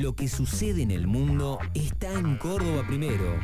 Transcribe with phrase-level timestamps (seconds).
[0.00, 3.36] Lo que sucede en el mundo está en Córdoba primero.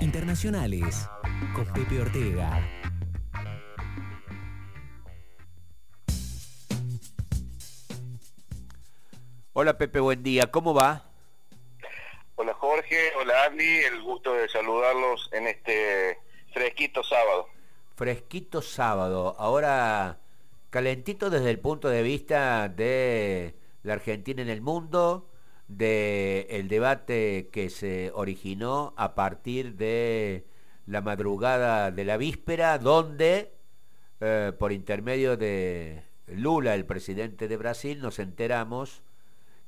[0.00, 1.08] Internacionales
[1.54, 2.68] con Pepe Ortega.
[9.52, 10.50] Hola Pepe, buen día.
[10.50, 11.04] ¿Cómo va?
[12.34, 16.18] Hola Jorge, hola Andy, el gusto de saludarlos en este
[16.52, 17.46] fresquito sábado.
[17.94, 19.36] Fresquito sábado.
[19.38, 20.18] Ahora
[20.70, 25.29] calentito desde el punto de vista de la Argentina en el mundo,
[25.76, 30.44] del el debate que se originó a partir de
[30.86, 33.52] la madrugada de la víspera, donde
[34.20, 39.02] eh, por intermedio de Lula, el presidente de Brasil, nos enteramos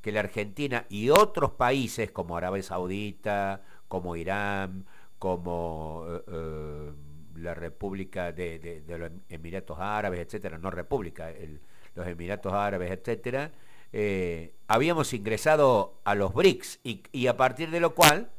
[0.01, 4.85] que la Argentina y otros países como Arabia Saudita, como Irán,
[5.21, 6.93] como eh, eh,
[7.37, 11.33] la República de, los Emiratos Árabes, etcétera, no República,
[11.95, 13.53] los Emiratos Árabes, etcétera,
[13.93, 18.31] eh, habíamos ingresado a los BRICS y, a partir de lo cual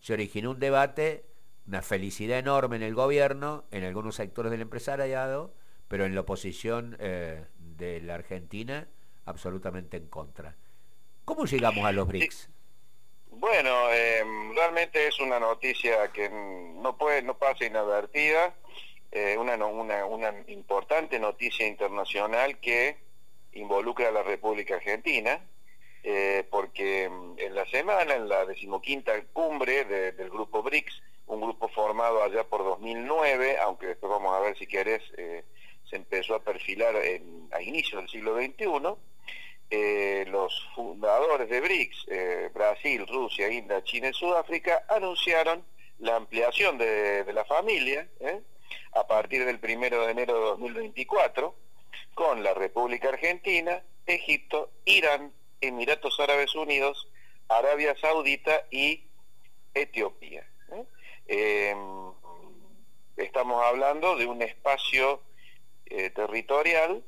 [0.00, 1.24] se originó un debate,
[1.66, 5.52] una felicidad enorme en el gobierno, en algunos sectores del empresariado,
[5.88, 8.88] pero en la oposición eh, de la Argentina
[9.26, 10.54] absolutamente en contra.
[11.24, 12.50] ¿Cómo llegamos a los BRICS?
[13.30, 18.54] Bueno, em, realmente es una noticia que no puede, no pasa inadvertida,
[19.10, 23.03] eh, una, una, una importante noticia internacional que
[23.54, 25.40] involucra a la República Argentina,
[26.02, 31.68] eh, porque mm, en la semana, en la decimoquinta cumbre del grupo BRICS, un grupo
[31.68, 35.44] formado allá por 2009, aunque después vamos a ver si querés, eh,
[35.88, 38.96] se empezó a perfilar a inicios del siglo XXI,
[39.70, 42.06] eh, los fundadores de BRICS,
[42.52, 45.64] Brasil, Rusia, India, China y Sudáfrica, anunciaron
[45.98, 48.06] la ampliación de, de la familia
[48.92, 51.63] a partir del primero de enero de 2024
[52.14, 57.08] con la República Argentina, Egipto, Irán, Emiratos Árabes Unidos,
[57.48, 59.04] Arabia Saudita y
[59.72, 60.46] Etiopía.
[60.72, 60.84] ¿eh?
[61.26, 62.12] Em,
[63.16, 65.22] estamos hablando de un espacio
[65.86, 67.02] eh, territorial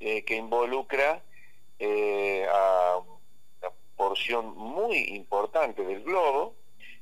[0.00, 1.22] eh, que involucra
[2.50, 6.54] a una porción muy importante del globo.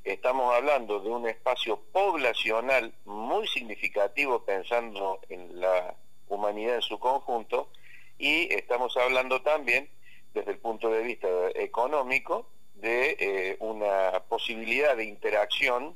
[0.03, 5.95] Estamos hablando de un espacio poblacional muy significativo pensando en la
[6.33, 7.69] humanidad en su conjunto
[8.17, 9.89] y estamos hablando también
[10.33, 15.95] desde el punto de vista económico de eh, una posibilidad de interacción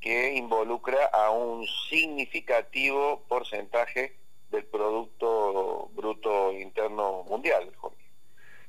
[0.00, 4.16] que involucra a un significativo porcentaje
[4.50, 7.72] del Producto Bruto Interno Mundial.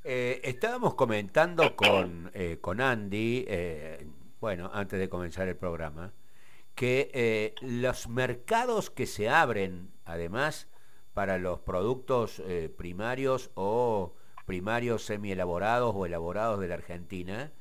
[0.03, 3.45] Eh, estábamos comentando con, eh, con Andy,
[4.39, 6.13] bueno, antes de comenzar el programa,
[6.73, 10.67] que los mercados que se abren, además,
[11.17, 14.13] para los productos eh, primarios o
[14.45, 17.51] primarios semi-elaborados o elaborados de la Argentina,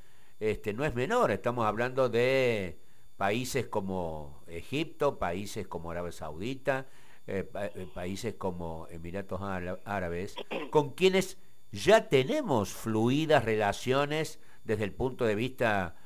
[0.41, 1.31] este, no es menor.
[1.31, 2.79] Estamos hablando de
[3.17, 6.87] países como Egipto, países como Arabia Saudita,
[7.27, 9.41] eh, eh, países como Emiratos
[9.87, 10.37] Árabes,
[10.71, 11.39] con quienes
[11.73, 15.97] ya tenemos fluidas relaciones desde el punto de vista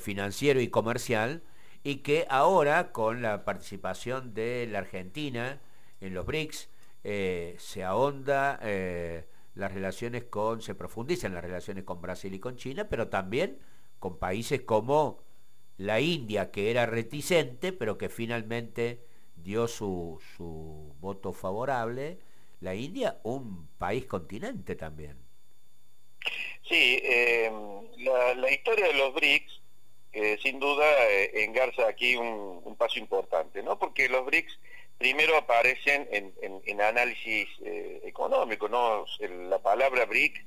[0.00, 1.44] financiero y comercial,
[1.84, 5.60] y que ahora, con la participación de la Argentina
[6.00, 6.70] en los BRICS,
[7.08, 12.56] eh, se ahonda eh, las relaciones con, se profundizan las relaciones con Brasil y con
[12.56, 13.60] China, pero también
[14.00, 15.22] con países como
[15.76, 19.04] la India, que era reticente, pero que finalmente
[19.36, 22.18] dio su, su voto favorable.
[22.58, 25.16] La India, un país continente también.
[26.68, 27.52] Sí, eh,
[27.98, 29.62] la, historia de los BRICS,
[30.42, 30.84] sin duda,
[31.34, 33.78] engarza aquí un, un, paso importante, ¿no?
[33.78, 34.58] Porque los BRICS
[34.98, 39.04] primero aparecen en, análisis eh, económico, ¿no?
[39.48, 40.44] la palabra BRIC,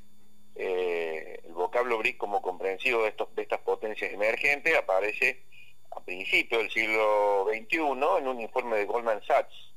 [0.55, 5.43] eh, el vocablo BRIC como comprensivo de, estos, de estas potencias emergentes aparece
[5.91, 9.73] a principios del siglo XXI en un informe de Goldman Sachs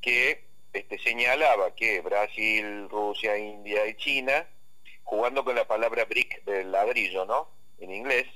[0.00, 4.46] que este, señalaba que Brasil, Rusia, India y China,
[5.04, 7.48] jugando con la palabra BRIC del ladrillo, ¿no?
[7.78, 8.26] En inglés,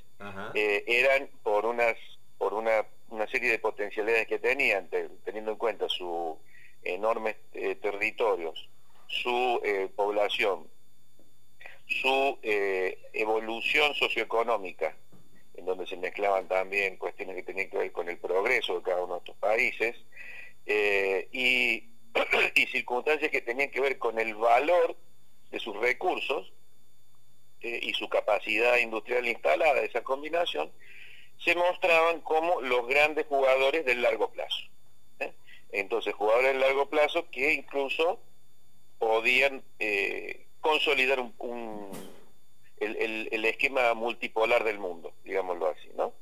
[0.53, 1.95] eh, eran por unas
[2.37, 4.89] por una una serie de potencialidades que tenían,
[5.23, 6.37] teniendo en cuenta sus
[6.81, 8.69] enormes eh, territorios,
[9.07, 10.67] su eh, población,
[11.85, 14.95] su eh, evolución socioeconómica,
[15.55, 19.03] en donde se mezclaban también cuestiones que tenían que ver con el progreso de cada
[19.03, 19.95] uno de estos países,
[20.65, 21.83] y,
[22.55, 24.95] y circunstancias que tenían que ver con el valor
[25.51, 26.53] de sus recursos
[27.59, 30.71] y su capacidad industrial instalada, esa combinación,
[31.43, 34.63] se mostraban como los grandes jugadores del largo plazo.
[35.19, 35.33] ¿eh?
[35.71, 38.19] Entonces, jugadores del largo plazo que incluso
[38.99, 41.89] podían eh, consolidar un,
[42.79, 46.13] el, esquema multipolar del mundo, digámoslo así, ¿no?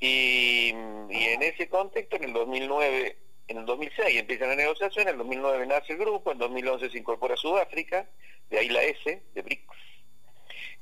[0.00, 3.16] Y, en ese contexto, en el 2009,
[3.48, 6.98] en el 2006 empieza la negociación, en el 2009 nace el grupo, en 2011 se
[6.98, 8.08] incorpora Sudáfrica,
[8.50, 9.64] de ahí la S, de BRICS.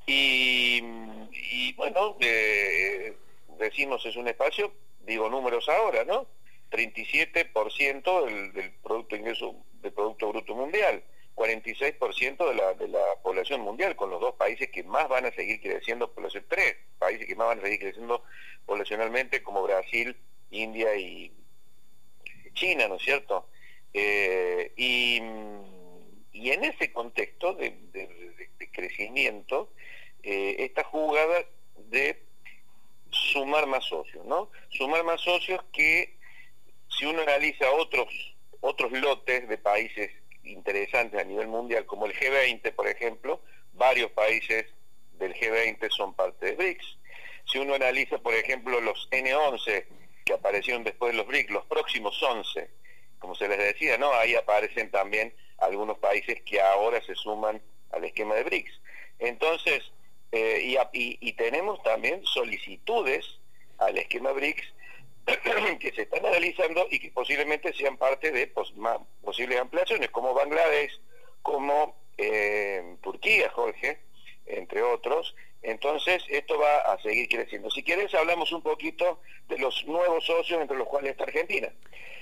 [0.07, 3.17] Y, bueno, eh,
[3.59, 6.27] decimos es un espacio, digo números ahora, ¿no?
[6.71, 11.03] 37% del, del Producto Ingreso, del Producto Bruto Mundial.
[11.35, 15.33] 46% de la, de la población mundial, con los dos países que más van a
[15.33, 18.23] seguir creciendo, los tres países que más van a seguir creciendo
[18.67, 20.17] poblacionalmente, como Brasil,
[20.51, 21.33] India y
[22.55, 23.49] China, ¿no es cierto?
[23.95, 25.17] Eh, y,
[26.51, 27.79] en ese contexto de,
[28.73, 29.73] crecimiento,
[30.23, 31.45] eh, esta jugada
[31.77, 32.23] de
[33.13, 34.51] sumar más socios, ¿no?
[34.71, 36.17] Sumar más socios que,
[36.89, 38.09] si uno analiza otros,
[38.61, 40.11] otros lotes de países
[40.45, 43.41] interesantes a nivel mundial, como el G20, por ejemplo,
[43.73, 44.67] varios países
[45.19, 46.99] del G20 son parte de BRICS.
[47.45, 49.87] Si uno analiza, por ejemplo, los N11
[50.25, 52.71] que aparecieron después de los BRICS, los próximos 11,
[53.19, 54.13] como se les decía, ¿no?
[54.15, 57.63] Ahí aparecen también algunos países que ahora se suman
[57.93, 58.81] al esquema de BRICS.
[59.19, 59.93] Entonces,
[60.33, 63.39] eh, y, y tenemos también solicitudes
[63.79, 64.73] al esquema BRICS
[65.81, 68.49] que se están analizando y que posiblemente sean parte de
[69.23, 71.01] posibles ampliaciones, como Bangladesh,
[71.43, 74.01] como eh, Turquía, Jorge,
[74.47, 75.35] entre otros.
[75.63, 77.71] Entonces, esto va a seguir creciendo.
[77.71, 81.73] Si quieres, hablamos un poquito de los nuevos socios, entre los cuales está Argentina.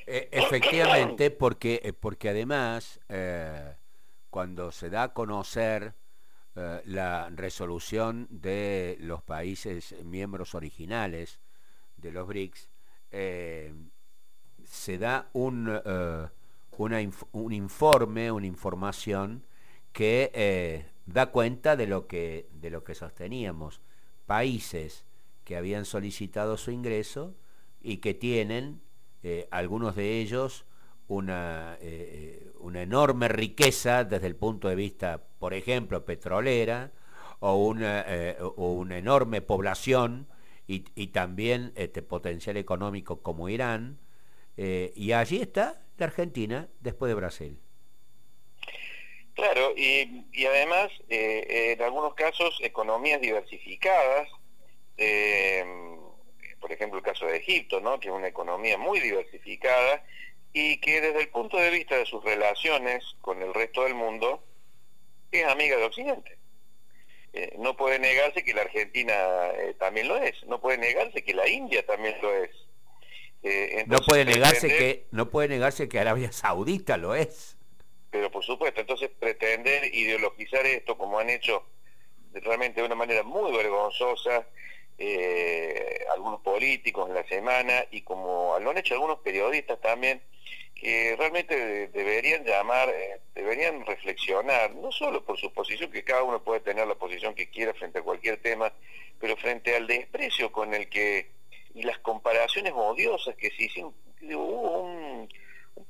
[0.07, 3.01] Eh, efectivamente, porque, eh, porque además,
[4.29, 5.95] cuando se da a conocer
[6.85, 11.41] la resolución de los países miembros originales
[11.97, 12.69] de los BRICS,
[13.11, 13.75] eh,
[14.65, 16.29] se da un, eh,
[17.33, 19.45] un informe, una información
[19.93, 23.81] que eh, da cuenta de lo que, de lo que sosteníamos.
[24.27, 25.05] Países
[25.45, 27.35] que habían solicitado su ingreso
[27.83, 28.81] y que tienen,
[29.51, 30.65] algunos de ellos,
[31.11, 31.79] una,
[32.59, 36.93] una enorme riqueza desde el punto de vista, por ejemplo, petrolera,
[37.41, 38.05] o una,
[38.57, 40.27] o una enorme población
[40.95, 43.99] y, también este potencial económico como Irán,
[44.57, 47.59] eh, y allí está la Argentina después de Brasil.
[49.35, 54.29] Claro, y, además, eh, en algunos casos, economías diversificadas,
[54.97, 55.65] eh,
[56.61, 57.99] por ejemplo el caso de Egipto, ¿no?
[57.99, 60.05] que es una economía muy diversificada
[60.53, 64.43] y que desde el punto de vista de sus relaciones con el resto del mundo
[65.31, 66.39] es amiga de Occidente.
[67.33, 69.15] Eh, no puede negarse que la Argentina
[69.55, 72.51] eh, también lo es, no puede negarse que la India también lo es.
[73.43, 77.57] Eh, no puede negarse que no puede negarse que Arabia Saudita lo es.
[78.11, 81.65] Pero por supuesto, entonces pretender ideologizar esto como han hecho
[82.33, 84.47] realmente de una manera muy vergonzosa
[86.13, 90.21] algunos políticos en la semana y como lo han hecho algunos periodistas también
[90.81, 96.43] que realmente deberían llamar, eh, deberían reflexionar, no solo por su posición, que cada uno
[96.43, 98.73] puede tener la posición que quiera frente a cualquier tema,
[99.19, 101.33] pero frente al desprecio con el que,
[101.75, 105.29] y las comparaciones odiosas que se hicieron, hubo un,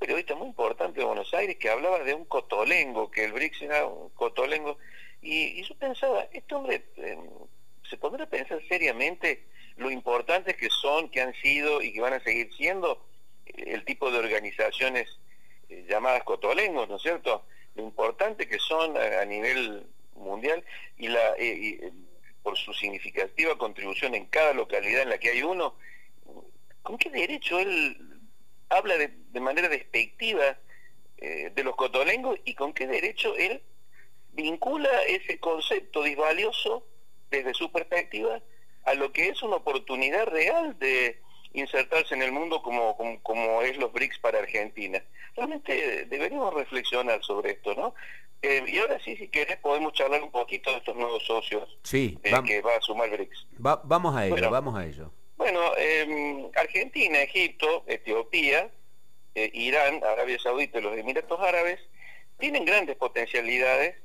[0.00, 3.87] periodista muy importante de Buenos Aires que hablaba de un cotolengo, que el BRICS era
[3.87, 4.76] un cotolengo,
[5.22, 7.16] y, yo pensaba, este hombre eh,
[7.88, 9.44] se pondrá a pensar seriamente
[9.76, 13.04] lo importantes que son, que han sido y que van a seguir siendo,
[13.57, 15.09] el tipo de organizaciones
[15.69, 17.45] eh, llamadas cotolengos, ¿no es cierto?
[17.75, 20.64] Lo importante que son a, nivel mundial
[20.97, 21.92] y, la, eh, eh,
[22.42, 25.76] por su significativa contribución en cada localidad en la que hay uno,
[26.83, 27.97] ¿con qué derecho él
[28.69, 30.59] habla de, manera despectiva
[31.19, 33.62] de los cotolengos y con qué derecho él
[34.33, 36.87] vincula ese concepto disvalioso
[37.30, 38.40] desde su perspectiva
[38.85, 41.21] a lo que es una oportunidad real de,
[41.52, 45.02] insertarse en el mundo como, como, es los BRICS para Argentina.
[45.37, 47.95] Realmente deberíamos reflexionar sobre esto, ¿no?
[48.42, 52.19] Eh, y ahora sí, si querés, podemos charlar un poquito de estos nuevos socios sí,
[52.23, 53.47] eh, que va a sumar BRICS.
[53.59, 55.12] vamos a ello, vamos a ello.
[55.37, 58.71] Bueno, em, Argentina, Egipto, Etiopía,
[59.35, 61.80] eh, Irán, Arabia Saudita y los Emiratos Árabes
[62.38, 63.97] tienen grandes potencialidades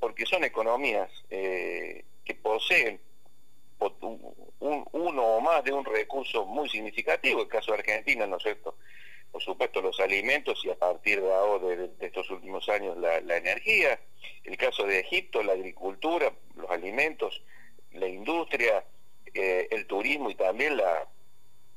[0.00, 2.98] porque son economías que poseen
[3.80, 8.76] uno o más de un recurso muy significativo, el caso de Argentina, ¿no es cierto?
[9.30, 13.98] Por supuesto, los alimentos y a partir de ahora, de, estos últimos años, la, energía.
[14.44, 17.42] El caso de Egipto, la agricultura, los alimentos,
[17.92, 18.84] la industria,
[19.34, 21.08] eh, el turismo y también la,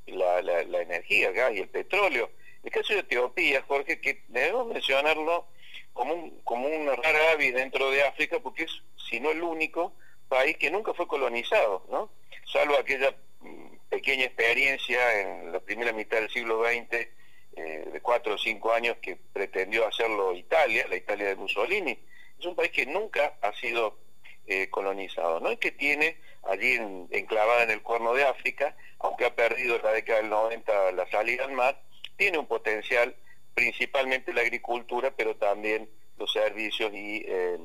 [0.06, 2.30] la, energía, el gas y el petróleo.
[2.64, 5.48] El caso de Etiopía, Jorge, que debemos mencionarlo
[5.94, 9.94] como, un, como una rara avis dentro de África, porque es, si no el único,
[10.28, 12.10] país que nunca fue colonizado, ¿no?
[12.52, 18.36] Salvo aquella mm, pequeña experiencia en la primera mitad del siglo XX, eh, de cuatro
[18.36, 21.98] o cinco años, que pretendió hacerlo Italia, la Italia de Mussolini.
[22.40, 23.98] Es un país que nunca ha sido
[24.46, 25.52] eh, colonizado, ¿no?
[25.52, 26.80] Y que tiene allí
[27.10, 31.10] enclavada en el cuerno de África, aunque ha perdido en la década del 90 la
[31.10, 31.82] salida al mar,
[32.16, 33.16] tiene un potencial,
[33.54, 37.58] principalmente la agricultura, pero también los servicios y eh,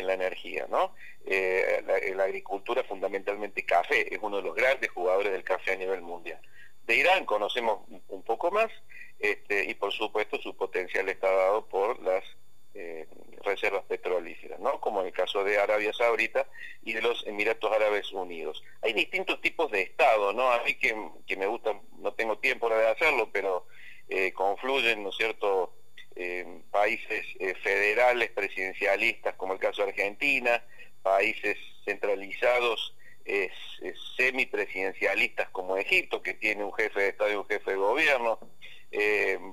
[0.00, 0.94] en la energía, ¿no?
[1.26, 1.82] Eh,
[2.16, 6.40] la, agricultura, fundamentalmente café, es uno de los grandes jugadores del café a nivel mundial.
[6.86, 8.70] De Irán conocemos un poco más,
[9.18, 12.24] este, y por supuesto su potencial está dado por las
[12.74, 13.06] eh,
[13.42, 14.80] reservas petrolíferas, ¿no?
[14.80, 16.46] Como en el caso de Arabia Saudita
[16.82, 18.62] y de los Emiratos Árabes Unidos.
[18.82, 20.50] Hay distintos tipos de Estado, ¿no?
[20.50, 20.94] A mí que,
[21.26, 23.66] que me gusta, no tengo tiempo de hacerlo, pero
[24.08, 25.72] eh, confluyen, ¿no es cierto?,
[26.22, 30.62] eh, países eh, federales presidencialistas como el caso de Argentina,
[31.02, 33.50] países centralizados eh,
[34.18, 38.38] semipresidencialistas como Egipto, que tiene un jefe de Estado y un jefe de gobierno,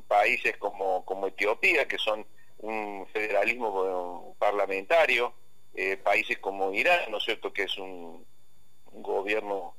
[0.10, 2.26] países como, como Etiopía, que son
[2.58, 5.34] un federalismo parlamentario,
[6.04, 8.26] países como Irán, ¿no es cierto?, que es un,
[8.92, 9.76] gobierno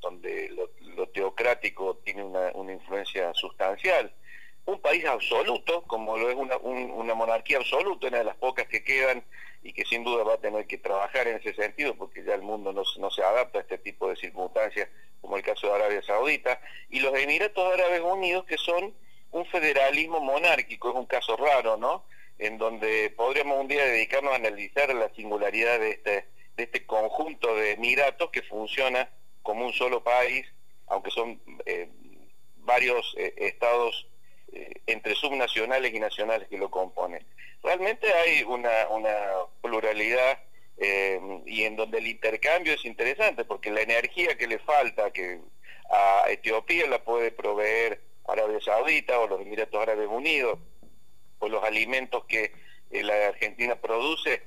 [0.00, 0.48] donde
[0.96, 4.14] lo, teocrático tiene una, una influencia sustancial
[4.68, 9.24] un país absoluto, como lo es una, monarquía absoluta, una de las pocas que quedan
[9.62, 12.42] y que sin duda va a tener que trabajar en ese sentido, porque ya el
[12.42, 14.90] mundo no, se adapta a este tipo de circunstancias,
[15.22, 16.60] como el caso de Arabia Saudita,
[16.90, 18.92] y los Emiratos Árabes Unidos, que son
[19.30, 22.04] un federalismo monárquico, es un caso raro, ¿no?
[22.38, 27.56] En donde podríamos un día dedicarnos a analizar la singularidad de este, de este conjunto
[27.56, 29.08] de Emiratos que funciona
[29.42, 30.46] como un solo país,
[30.88, 31.88] aunque son eh,
[32.58, 34.06] varios eh, estados
[34.52, 37.24] eh, entre subnacionales y nacionales que lo componen.
[37.62, 38.70] Realmente hay una,
[39.60, 40.38] pluralidad
[40.78, 45.10] eh, y en donde el intercambio es interesante porque la energía que le falta
[45.90, 50.58] a Etiopía la puede proveer Arabia Saudita o los Emiratos Árabes Unidos
[51.40, 52.52] o los alimentos que
[52.90, 54.42] eh, la Argentina produce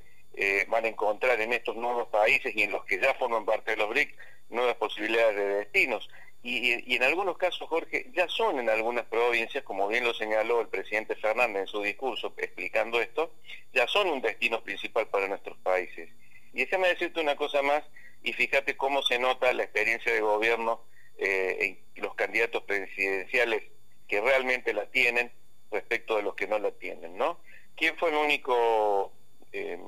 [0.69, 3.77] van a encontrar en estos nuevos países y en los que ya forman parte de
[3.77, 4.15] los BRIC
[4.49, 6.09] nuevas posibilidades de destinos.
[6.43, 10.69] Y, en algunos casos, Jorge, ya son en algunas provincias, como bien lo señaló el
[10.69, 13.31] presidente Fernández en su discurso explicando esto,
[13.73, 16.09] ya son un destino principal para nuestros países.
[16.53, 17.83] Y déjame decirte una cosa más,
[18.23, 20.81] y fíjate cómo se nota la experiencia de gobierno
[21.17, 23.63] eh, en los candidatos presidenciales
[24.07, 25.31] que realmente la tienen
[25.69, 27.39] respecto de los que no la tienen, ¿no?
[27.75, 29.13] ¿Quién fue el único,
[29.51, 29.79] eh,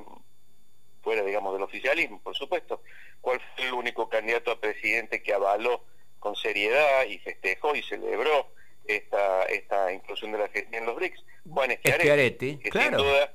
[1.02, 2.84] fuera digamos del oficialismo, por supuesto,
[3.22, 5.84] cuál fue el único candidato a presidente que avaló
[6.24, 8.48] con seriedad y festejó y celebró
[8.88, 11.22] esta, esta inclusión de la Argentina en los BRICS.
[11.50, 13.34] Juan Schiaretti, que sin duda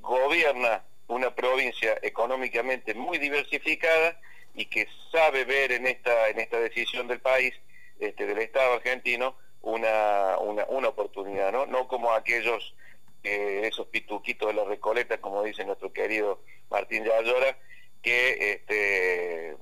[0.00, 4.18] gobierna una provincia económicamente muy diversificada
[4.54, 7.52] y que sabe ver en esta, en esta decisión del país,
[8.00, 11.66] este, del Estado argentino, una, una, una oportunidad, ¿no?
[11.66, 12.74] No como aquellos,
[13.22, 16.40] eh, esos pituquitos de la Recoleta, como dice nuestro querido
[16.70, 17.58] Martín Yayora,
[18.00, 19.56] que este,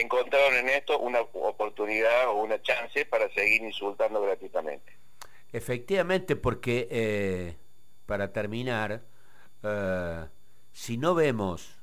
[0.00, 4.92] encontraron en esto una oportunidad o una chance para seguir insultando gratuitamente.
[5.52, 7.56] Efectivamente, porque eh,
[8.06, 9.02] para terminar,
[9.62, 10.26] eh,
[10.72, 11.78] si no vemos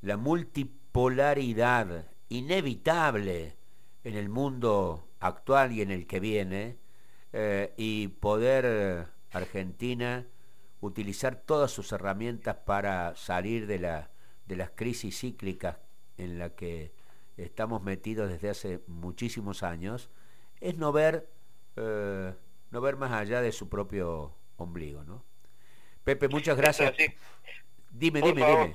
[0.00, 3.56] la multipolaridad inevitable
[4.02, 6.76] en el mundo actual y en el que viene,
[7.32, 10.26] eh, y poder Argentina
[10.80, 13.78] utilizar todas sus herramientas para salir de,
[14.46, 15.76] de las crisis cíclicas
[16.18, 16.95] en la que
[17.36, 20.10] estamos metidos desde hace muchísimos años,
[20.60, 21.28] es no ver,
[21.76, 22.32] eh,
[22.70, 25.24] no ver más allá de su propio ombligo, ¿no?
[26.04, 26.94] Pepe, muchas gracias.
[27.90, 28.70] Dime, dime,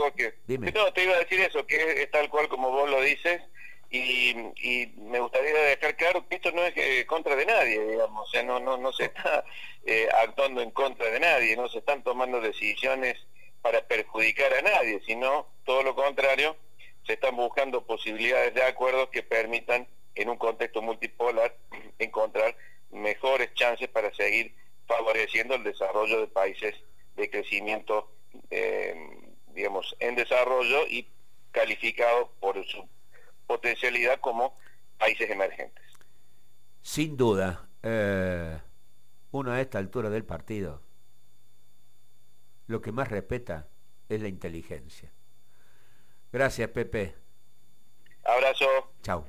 [0.47, 3.41] dime, No, te iba a decir eso, que es, tal cual como vos lo dices,
[3.89, 4.33] y,
[4.97, 8.41] me gustaría dejar claro que esto no es eh, contra de nadie, digamos, o sea,
[8.43, 9.43] no, no, no se está
[9.85, 13.17] eh, actuando en contra de nadie, no se están tomando decisiones
[13.61, 16.55] para perjudicar a nadie, sino todo lo contrario,
[17.05, 21.55] se están buscando posibilidades de acuerdos que permitan, en un contexto multipolar,
[21.99, 22.55] encontrar
[22.91, 24.53] mejores chances para seguir
[24.87, 26.75] favoreciendo el desarrollo de países
[27.15, 28.11] de crecimiento,
[28.49, 28.95] eh,
[29.53, 31.07] digamos, en desarrollo y
[31.51, 32.87] calificados por su
[33.47, 34.57] potencialidad como
[34.97, 35.83] países emergentes.
[36.81, 38.57] Sin duda, eh,
[39.31, 40.81] uno a esta altura del partido
[42.71, 43.67] lo que más respeta
[44.07, 45.11] es la inteligencia.
[46.31, 47.15] Gracias, Pepe.
[48.23, 48.65] Abrazo.
[49.03, 49.25] Chao.